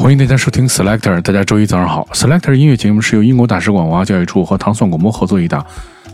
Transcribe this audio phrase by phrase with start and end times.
[0.00, 2.08] 欢迎大家收听 Selector，大家周一早上好。
[2.14, 5.64] Selector 音乐节目是由英国大使馆文化教育处和糖蒜广播合作一档，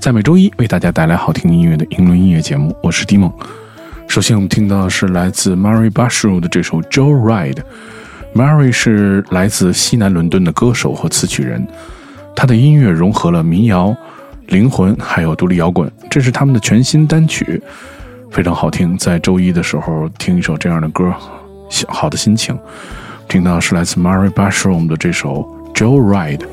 [0.00, 2.76] 在每周一为大家带来好听音乐的英伦音乐节目。
[2.82, 3.32] 我是迪梦。
[4.08, 7.58] 首先我们听到的是来自 Mary Bashru 的这首 Joe Ride。
[8.34, 11.64] Mary 是来自西南伦敦的歌手和词曲人，
[12.34, 13.96] 他的音乐融合了民谣、
[14.48, 15.88] 灵魂还有独立摇滚。
[16.10, 17.62] 这是他们的全新单曲，
[18.32, 18.98] 非常好听。
[18.98, 21.14] 在周一的时候听一首这样的歌，
[21.86, 22.58] 好的心情。
[23.27, 26.45] 听到是来自 Mary Bashroom 的这首 Joe Ride。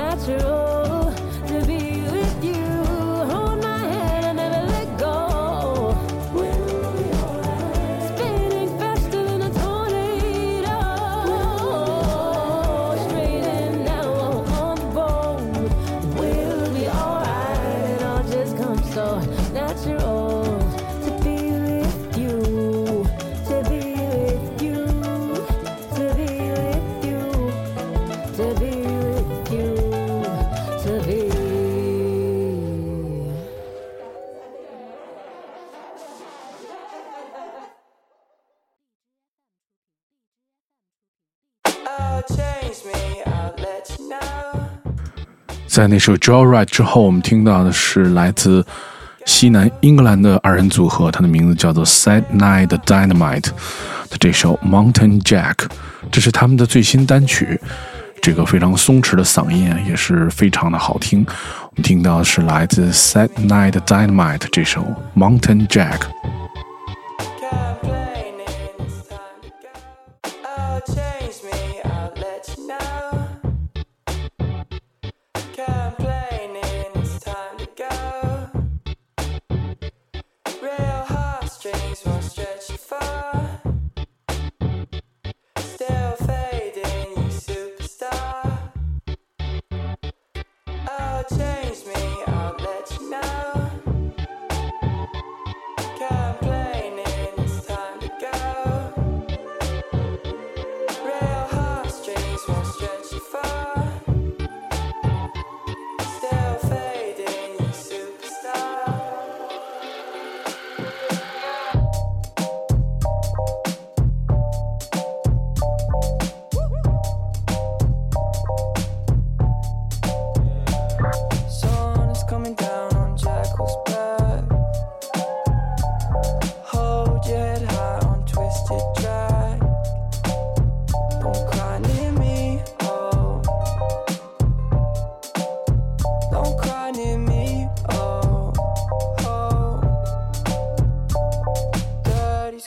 [0.00, 0.69] natural.
[45.80, 48.62] 在那首《Joyride》之后，我们听到的是来自
[49.24, 53.46] 西南英格兰的二人组合，它的名字叫做 Sad Night Dynamite
[54.10, 55.54] 的这首《Mountain Jack》，
[56.12, 57.58] 这是他们的最新单曲。
[58.20, 61.24] 这个非常松弛的嗓音也是非常的好听。
[61.26, 64.82] 我们听到的是来自 Sad Night Dynamite 这首
[65.18, 65.96] 《Mountain Jack》。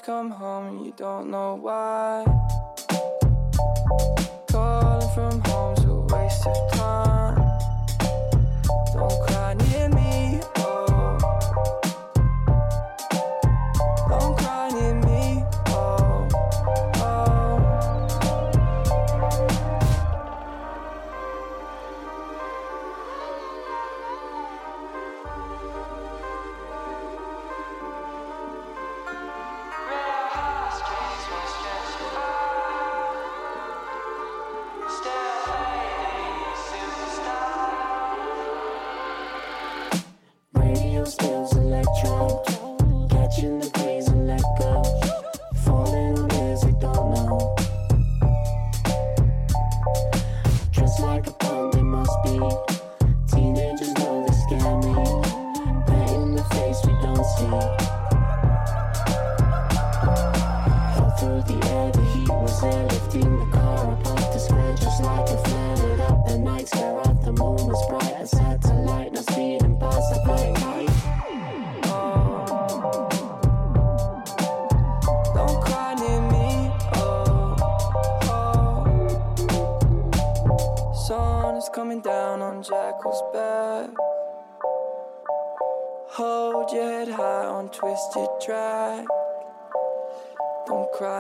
[0.05, 2.25] Come home and you don't know why.
[4.47, 7.12] Calling from home's a waste of time.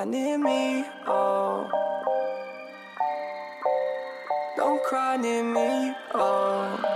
[0.05, 1.69] Near me, oh.
[4.57, 6.92] Don't cry near me, oh.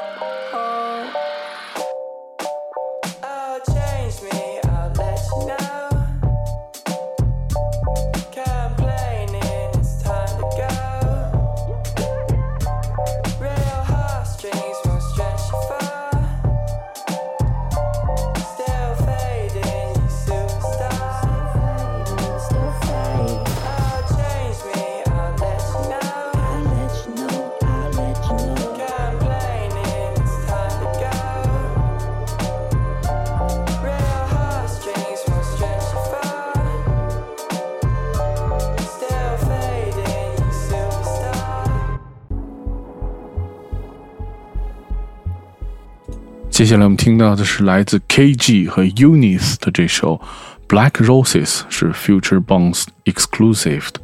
[46.58, 50.20] 接下来我们听到的是来自 KG 和 Unis 的这首
[50.68, 54.02] 《Black Roses》，是 Future Bounce Exclusive 的。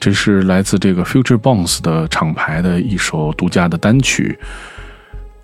[0.00, 4.38] 这是来自这个 Future Bounce 的厂牌的一首独家的单曲。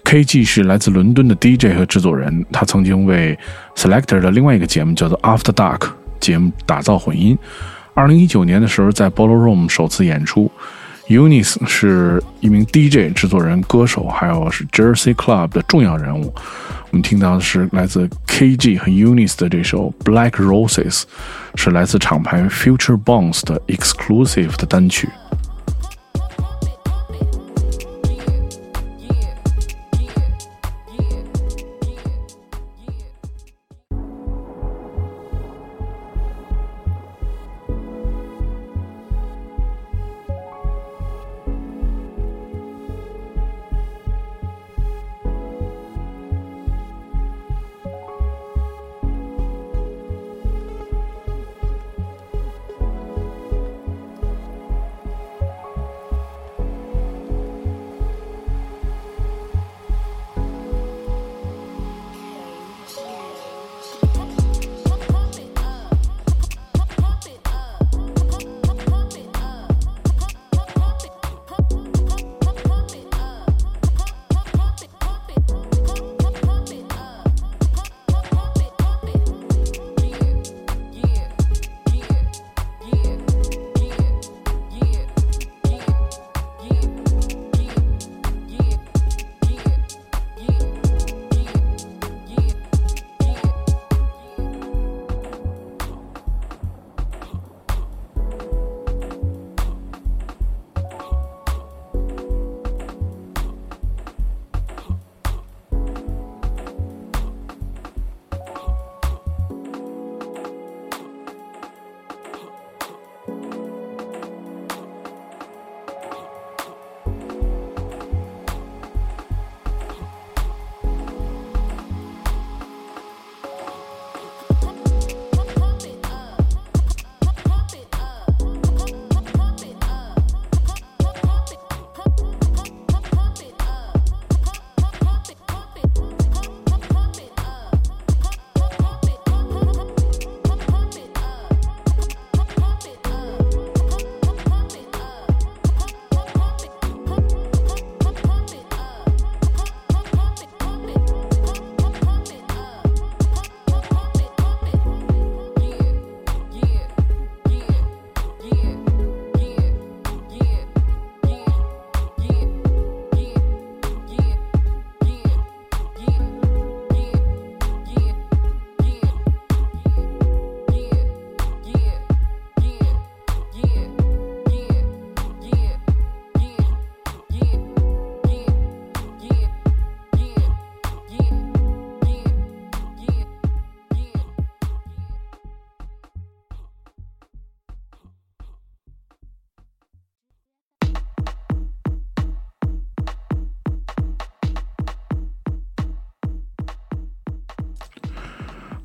[0.04, 3.38] KG 是来自伦敦的 DJ 和制作人，他曾经为
[3.76, 7.36] Selector 的另外一个节目叫做 After Dark 节目打造混音。
[7.92, 10.50] 二零一九年的时候，在 Ballroom 首次演出。
[11.08, 16.32] Unis 是一名 DJ、制作人、歌手，还有是 Jersey Club 的重要人物。
[16.90, 21.02] 我们听到的是来自 KG 和 Unis 的这首《Black Roses》，
[21.56, 25.10] 是来自厂牌 Future Bounce 的 exclusive 的单曲。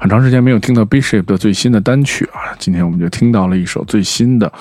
[0.10, 4.52] 长时间没有听到 Bishop 的最新的单曲啊，今天我们就听到了一首最新的，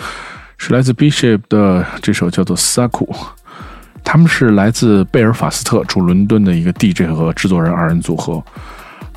[0.59, 3.07] 是来自 Bishop 的这首叫做《Saku》。
[4.05, 8.45] 他们是来自贝尔法斯特驻伦敦的一个 DJ 和制作人二人组合。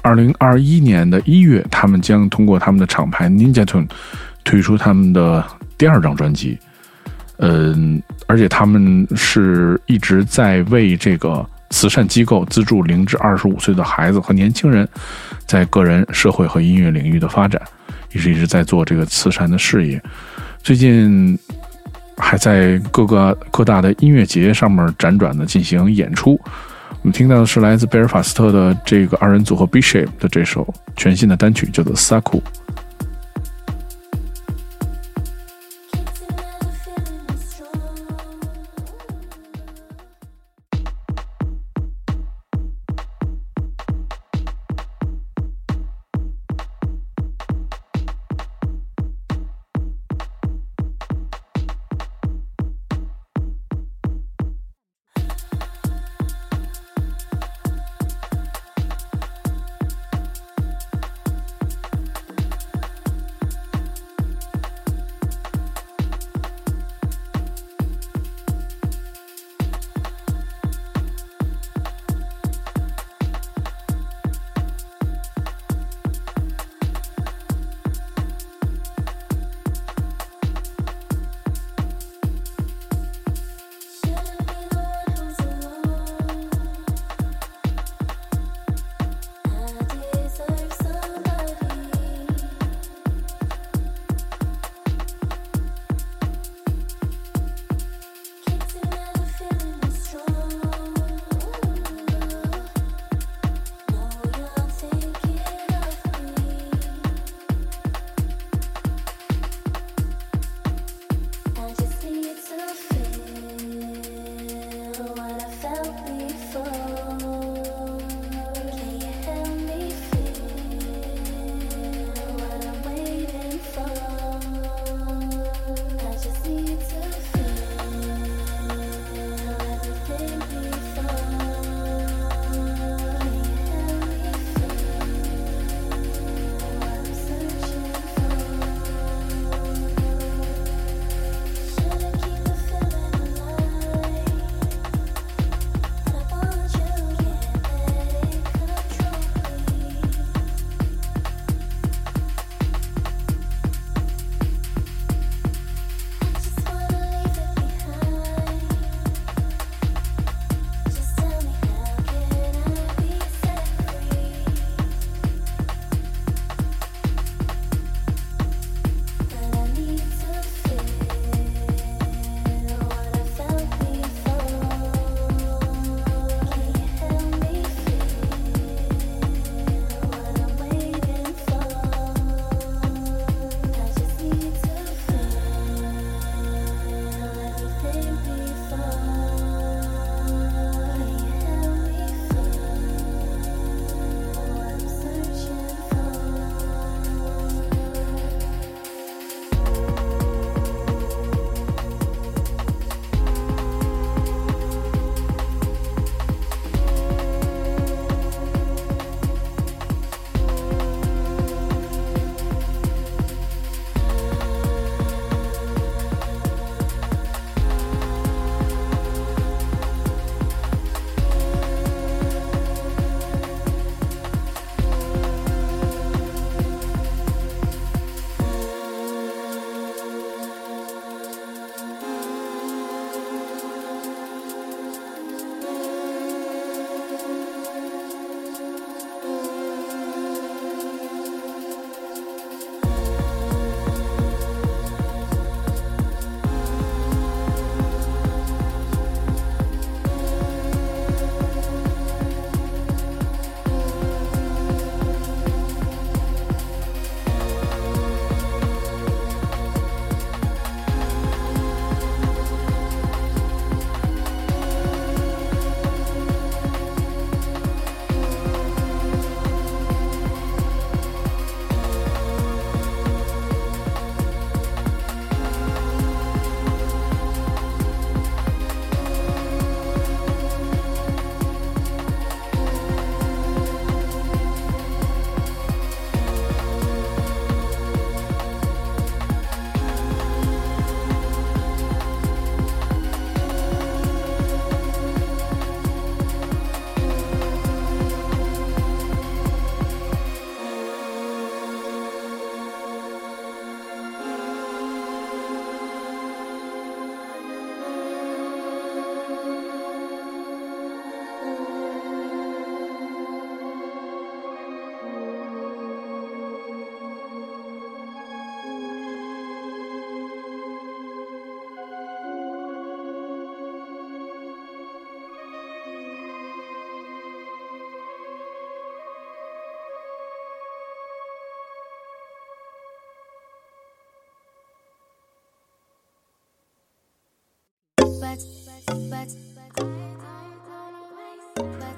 [0.01, 3.89] 二零二一年的一月，他们将通过他们的厂牌 Ninja Tune
[4.43, 5.45] 推出他们的
[5.77, 6.57] 第二张专辑。
[7.38, 11.45] 嗯，而且他们是一直在为这个。
[11.71, 14.87] 慈善机构资助零至二十五岁的孩子和年轻人，
[15.47, 17.59] 在个人、社会和音乐领域的发展，
[18.11, 19.99] 也是一直在做这个慈善的事业。
[20.61, 21.35] 最近
[22.17, 26.39] 还在各个各大的音乐节上面辗转的进行演出。
[27.01, 32.39] 我们听到的是来自贝尔法斯特的这个二人组合 B Shape 的这首全新的单曲，叫做《Saku》。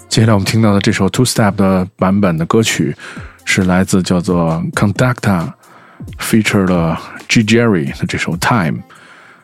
[0.10, 2.96] 接下来我们听到的这首 Two Step 的版本的歌曲，
[3.46, 5.52] 是来自叫做 Conducta
[6.20, 8.84] feature 的 G Jerry 的这首 Time。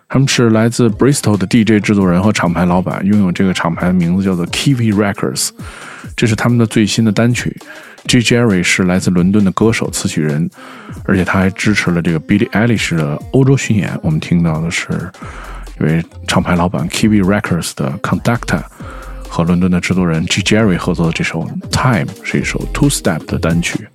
[0.08, 5.49] 他们是来自 Bristol 的 DJ 制作人和厂牌老板，拥有这个厂牌的名字叫做 Kiwi Records。
[6.15, 7.56] 这是他们的最新的单曲。
[8.06, 10.49] G Jerry 是来自伦敦的歌手、词曲人，
[11.06, 13.99] 而且他还支持了这个 Billie Eilish 的欧洲巡演。
[14.02, 14.88] 我们听到的是
[15.80, 18.62] 因为厂牌老板 Kiwi Records 的 Conductor
[19.28, 23.88] 和伦敦的制作人 G Jerry 合作的这首 Time，是一首 Two Step 的单曲。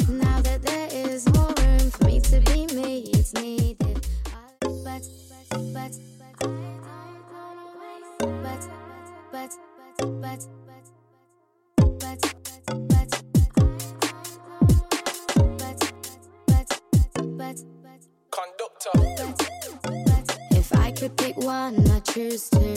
[22.14, 22.73] choose to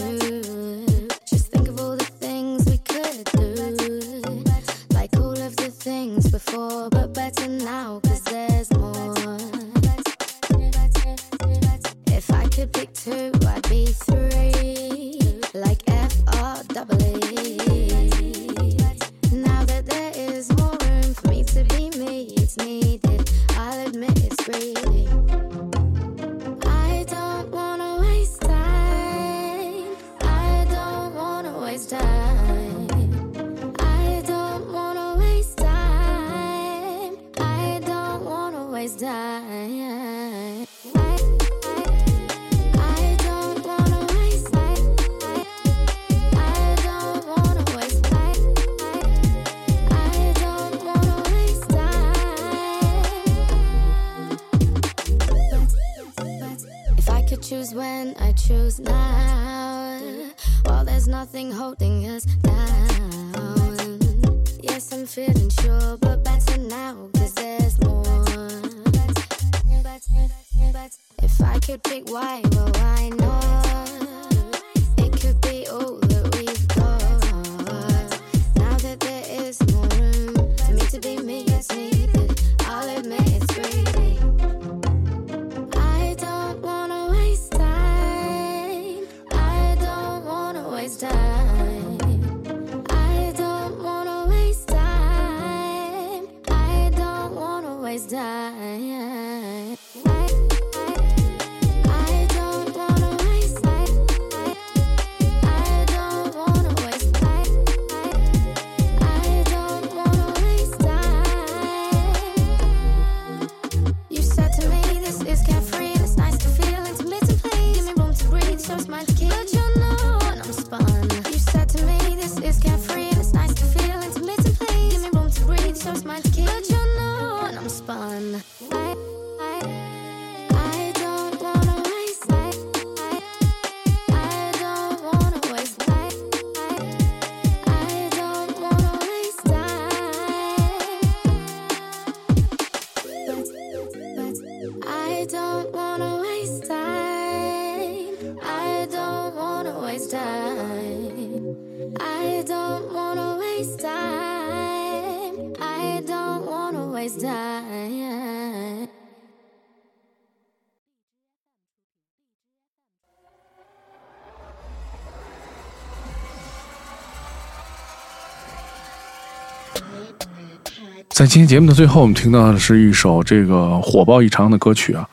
[171.09, 175.07] 在今天节目的最后，我们听到的是一首这个火爆异常的歌曲啊，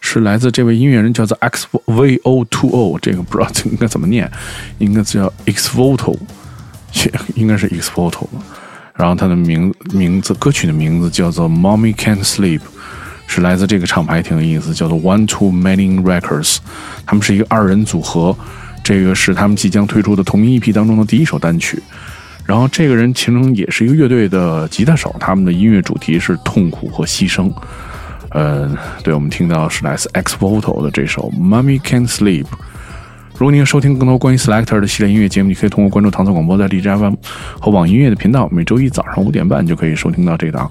[0.00, 4.30] 是来自这位音乐人叫做 X V O Two O，这个不知道应该怎么念，
[4.78, 6.16] 应该叫 X Voto，
[7.34, 8.26] 应该是 X Voto
[8.94, 12.60] 然后他的名名字歌曲的名字叫做 Mommy Can't Sleep，
[13.26, 16.58] 是来自这个厂牌，挺有意思，叫做 One Two Many Records，
[17.04, 18.34] 他们是一个二人组合，
[18.82, 21.82] 这个是他们即将推出的同名 EP 当中的第一首单曲。
[22.52, 27.50] 然后这个人其实也是一个乐队的吉他手，他们的音乐主题是痛苦和牺牲。
[28.28, 28.70] 呃，
[29.02, 32.42] 对，我们听到是来自 X Voto 的这首《Mummy Can't Sleep》。
[33.32, 37.14] 如果您要收听更多关于 Selector 的系列音乐节目，你可以通过关注唐宋广播在荔枝 FM
[37.58, 40.70] 和网易音乐的频道，每周一早上五点半就可以收听到这档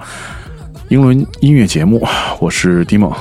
[0.90, 2.08] 英伦音乐节目。
[2.40, 3.18] 我是 Dimo，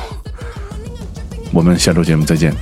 [1.51, 2.53] 我们下周节目再见。